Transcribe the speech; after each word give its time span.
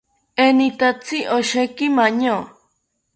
Enitatzi 0.45 1.17
osheki 1.37 1.85
maño 1.97 2.37